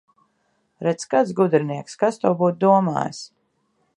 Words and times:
Redz, 0.87 1.05
kāds 1.11 1.33
gudrinieks! 1.41 1.99
Kas 2.05 2.19
to 2.23 2.33
būtu 2.41 2.61
domājis! 2.65 3.23